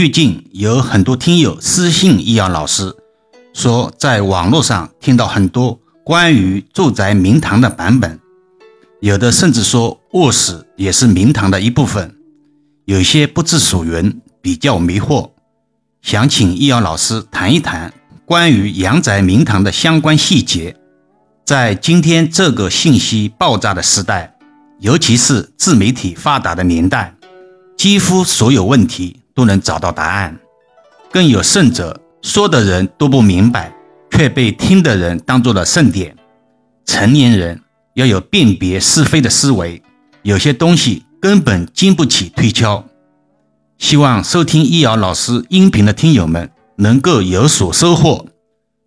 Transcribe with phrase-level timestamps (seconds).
[0.00, 2.96] 最近有很多听友私信易阳老师，
[3.52, 8.18] 说在网络上听到很多关于住宅明堂的版本，
[9.00, 12.14] 有的甚至说卧室也是明堂的一部分，
[12.86, 15.32] 有些不知所云，比较迷惑，
[16.00, 17.92] 想请易阳老师谈一谈
[18.24, 20.74] 关于阳宅明堂的相关细节。
[21.44, 24.34] 在今天这个信息爆炸的时代，
[24.78, 27.14] 尤其是自媒体发达的年代。
[27.76, 30.38] 几乎所有问题都能找到答案，
[31.10, 33.74] 更有甚者，说的人都不明白，
[34.10, 36.14] 却被听的人当做了圣典。
[36.84, 37.58] 成年人
[37.94, 39.82] 要有辨别是非的思维，
[40.20, 42.84] 有些东西根本经不起推敲。
[43.78, 48.26] 希望收听易遥老师音频的听友们能够有所收获。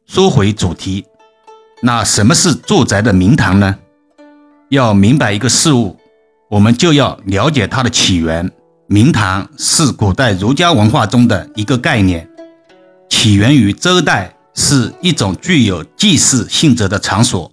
[0.05, 1.03] 说回主题，
[1.81, 3.75] 那什么是住宅的明堂呢？
[4.69, 5.97] 要明白一个事物，
[6.51, 8.51] 我们就要了解它的起源。
[8.93, 12.29] 明堂是古代儒家文化中的一个概念，
[13.09, 17.51] 起源于周代，是一种具有祭祀性质的场所。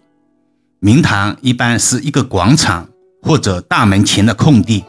[0.81, 2.87] 明堂一般是一个广场
[3.23, 4.85] 或者大门前的空地，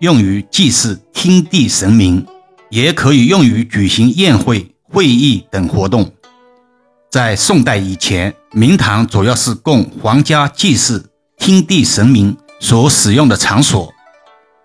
[0.00, 2.26] 用于祭祀天地神明，
[2.68, 6.12] 也可以用于举行宴会、会议等活动。
[7.10, 13.93] 在宋代以前，明堂主要是供皇家祭祀天地神明所使用的场所。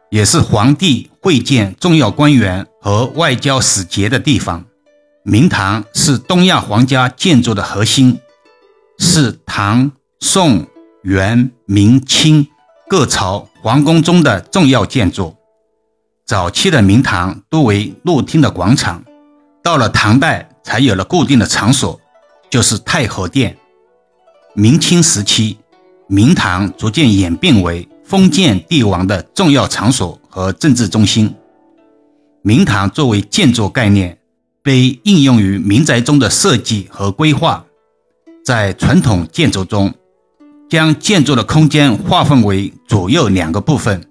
[0.09, 4.65] 也是皇帝会见重要官员和外交使节的地方。
[5.23, 8.19] 明堂是东亚皇家建筑的核心，
[8.97, 10.65] 是唐、宋、
[11.03, 12.47] 元、明、清
[12.87, 15.35] 各朝皇宫中的重要建筑。
[16.25, 19.03] 早期的明堂多为露厅的广场，
[19.63, 21.99] 到了唐代才有了固定的场所，
[22.49, 23.57] 就是太和殿。
[24.53, 25.57] 明清时期，
[26.07, 27.88] 明堂逐渐演变为。
[28.09, 31.31] 封建帝王的重要场所和政治中心，
[32.41, 34.17] 明堂作为建筑概念，
[34.63, 37.63] 被应用于民宅中的设计和规划。
[38.43, 39.93] 在传统建筑中，
[40.67, 44.03] 将建筑的空间划分为左右两个部分，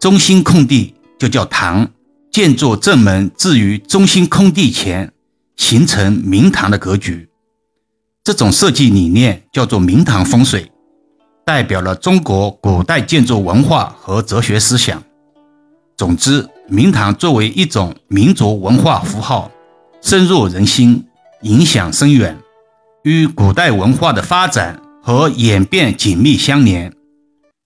[0.00, 1.88] 中心空地就叫堂，
[2.32, 5.12] 建筑正门置于中心空地前，
[5.56, 7.28] 形成明堂的格局。
[8.24, 10.71] 这种设计理念叫做明堂风水。
[11.44, 15.02] 代表了中国古代建筑文化和哲学思想。
[15.96, 19.50] 总之，明堂作为一种民族文化符号，
[20.00, 21.04] 深入人心，
[21.42, 22.38] 影响深远，
[23.04, 26.92] 与古代文化的发展和演变紧密相连。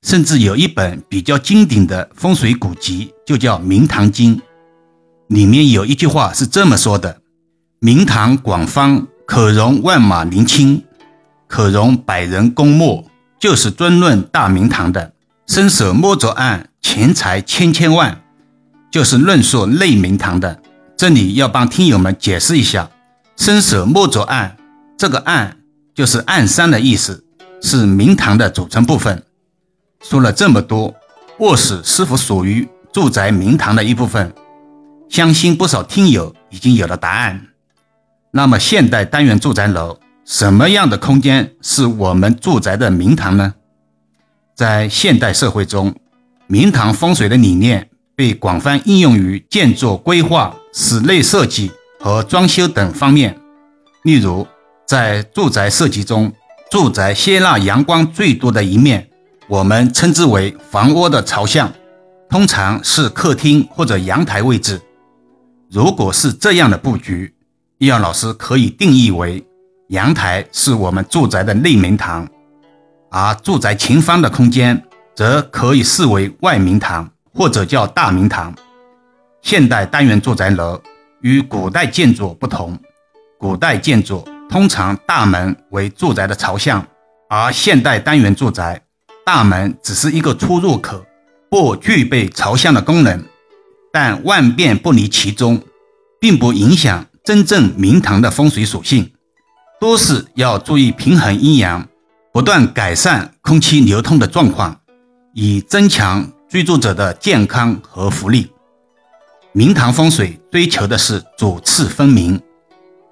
[0.03, 4.37] 甚至有一本比较经典的风水古籍，就叫《明堂经》，
[5.29, 7.21] 里面有一句话是这么说的
[7.81, 10.85] ：“明堂广方，可容万马林青，
[11.49, 13.05] 可容百人公墓。”
[13.39, 15.13] 就是专论大明堂的
[15.47, 18.23] 伸手摸着案，钱财千千万，
[18.91, 20.61] 就是论述内明堂的。
[20.97, 22.91] 这里要帮听友们解释一下，
[23.37, 24.57] 伸手摸着案，
[24.97, 25.59] 这个案
[25.95, 27.25] 就是案山的意思，
[27.61, 29.23] 是明堂的组成部分。
[30.01, 30.95] 说了这么多，
[31.39, 34.33] 卧室是否属于住宅明堂的一部分？
[35.09, 37.49] 相信不少听友已经有了答案。
[38.33, 39.99] 那么现代单元住宅楼。
[40.27, 43.55] 什么样的空间是我们住宅的明堂呢？
[44.57, 45.95] 在现代社会中，
[46.49, 51.71] 明堂风水的理念被广泛应用于建筑规划、室内设计
[52.01, 53.39] 和装修等方面。
[54.03, 54.45] 例如，
[54.85, 56.33] 在住宅设计中，
[56.73, 59.09] 住宅吸纳阳光最多的一面，
[59.47, 61.73] 我们称之为房窝的朝向，
[62.29, 64.83] 通常是客厅或者阳台位置。
[65.71, 67.33] 如果是这样的布局，
[67.79, 69.47] 易阳老师可以定义为。
[69.89, 72.27] 阳台是我们住宅的内明堂，
[73.09, 74.83] 而住宅前方的空间
[75.15, 78.53] 则可以视为外明堂，或者叫大明堂。
[79.43, 80.81] 现代单元住宅楼
[81.21, 82.77] 与古代建筑不同，
[83.39, 86.85] 古代建筑通常大门为住宅的朝向，
[87.31, 88.83] 而现代单元住宅
[89.25, 91.01] 大门只是一个出入口，
[91.49, 93.25] 不具备朝向的功能。
[93.93, 95.63] 但万变不离其宗，
[96.21, 99.13] 并不影响真正明堂的风水属性。
[99.78, 101.87] 多是要注意平衡阴阳，
[102.33, 104.81] 不断改善空气流通的状况，
[105.34, 108.51] 以增强居住者的健康和福利。
[109.53, 112.41] 明堂风水追求的是主次分明、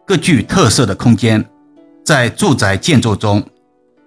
[0.07, 1.45] 各具特色的空间。
[2.03, 3.47] 在住宅建筑中，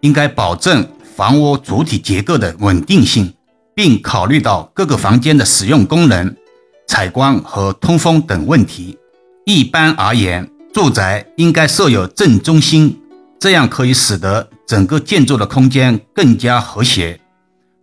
[0.01, 3.31] 应该保证房屋主体结构的稳定性，
[3.75, 6.36] 并考虑到各个房间的使用功能、
[6.88, 8.98] 采光和通风等问题。
[9.45, 10.50] 一般而言。
[10.77, 13.01] 住宅应该设有正中心，
[13.39, 17.19] 这样可以使得整个建筑的空间更加和谐。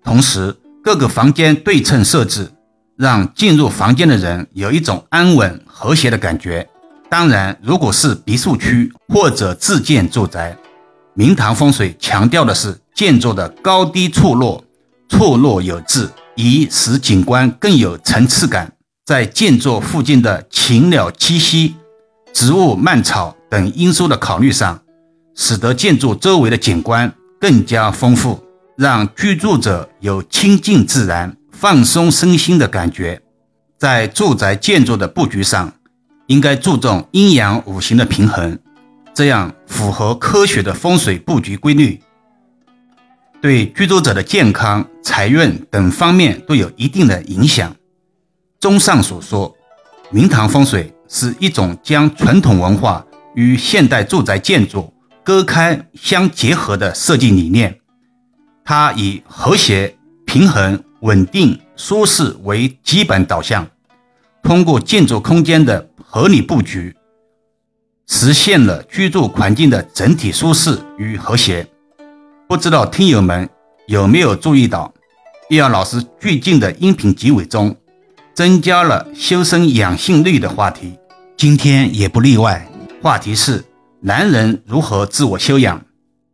[0.04, 2.52] 同时，各个房间对称设置，
[2.96, 6.68] 让进入房间的人有一种安稳和谐的感觉。
[7.10, 10.56] 当然，如果是别墅区或者自建住宅，
[11.14, 14.62] 明堂风水强调的是建筑的高低错落，
[15.08, 18.72] 错落有致，以使景观更有层次感。
[19.04, 21.74] 在建筑附近的禽鸟栖息、
[22.34, 24.82] 植物蔓草等因素的考虑上，
[25.36, 27.10] 使得建筑周围的景观
[27.40, 28.42] 更加丰富，
[28.76, 33.22] 让居住者有亲近自然、放松身心的感觉。
[33.78, 35.72] 在住宅建筑的布局上，
[36.26, 38.58] 应该注重阴阳五行的平衡，
[39.14, 42.00] 这样符合科学的风水布局规律，
[43.40, 47.74] 对居住者的健康、财运等方面都有一定的影响。
[48.58, 49.54] 综上所说，
[50.10, 53.04] 明堂风水是一种将传统文化
[53.34, 54.92] 与现代住宅建筑
[55.22, 57.78] 割开相结合的设计理念。
[58.64, 63.66] 它以和谐、平衡、稳定、舒适为基本导向，
[64.42, 66.94] 通过建筑空间的合理布局，
[68.06, 71.66] 实现了居住环境的整体舒适与和谐。
[72.48, 73.48] 不知道听友们
[73.86, 74.92] 有没有注意到，
[75.50, 77.76] 易阳老师最近的音频结尾中。
[78.34, 80.98] 增加了修身养性类的话题，
[81.36, 82.68] 今天也不例外。
[83.00, 83.64] 话题是
[84.00, 85.80] 男人如何自我修养，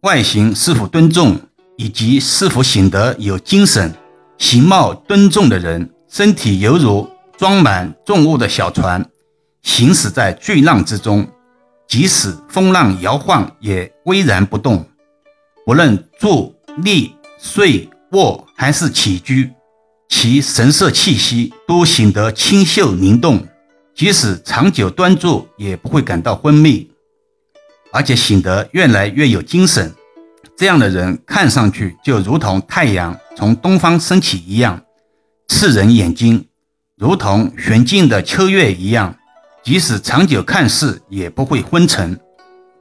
[0.01, 1.39] 外形是否敦重，
[1.77, 3.95] 以及是否显得有精神。
[4.39, 7.07] 形貌敦重的人，身体犹如
[7.37, 9.05] 装满重物的小船，
[9.63, 11.29] 行驶在巨浪之中，
[11.87, 14.87] 即使风浪摇晃也巍然不动。
[15.67, 19.53] 不论坐、立、睡、卧还是起居。
[20.11, 23.47] 其神色气息都显得清秀灵动，
[23.95, 26.91] 即使长久端坐也不会感到昏迷，
[27.91, 29.95] 而且显得越来越有精神。
[30.59, 34.83] 这样的人看上去就如同太阳从东方升起一样，
[35.49, 36.45] 刺人眼睛；
[36.99, 39.17] 如同悬静的秋月一样，
[39.63, 42.19] 即使长久看视也不会昏沉。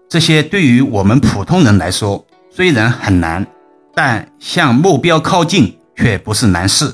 [0.10, 3.48] 这些对于我们普通人来说虽然很难，
[3.96, 6.94] 但向目标靠近却不是难事。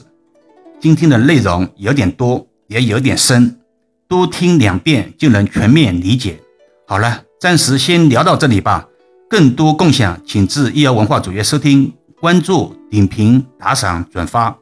[0.85, 3.59] 今天的内容有点多，也有点深，
[4.07, 6.39] 多听两遍就能全面理解。
[6.87, 8.87] 好了，暂时先聊到这里吧。
[9.27, 11.91] 更多共享，请至易瑶文化主页收听、
[12.21, 14.55] 关注、点评、打赏、转发，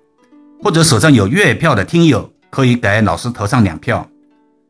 [0.63, 4.09] 或者手上有月票的听友可以给老师投上两票。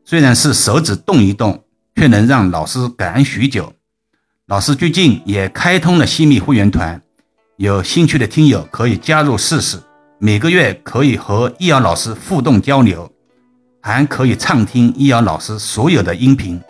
[0.03, 1.63] 虽然是手指动一动，
[1.95, 3.71] 却能让老师感恩许久。
[4.47, 6.99] 老师最近也开通了新密会员团，
[7.57, 9.77] 有兴趣的听友可以加入试试。
[10.25, 13.11] 每个月可以和易遥老师互动交流，
[13.81, 16.61] 还可以畅听易遥老师所有的音频。